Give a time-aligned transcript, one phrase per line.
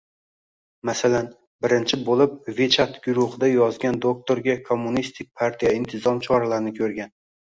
[0.89, 1.27] Masalan,
[1.65, 7.13] birinchi boʻlib WeChat guruhida yozgan doʻktorga Kommunistik partiya intizom choralarini koʻrgan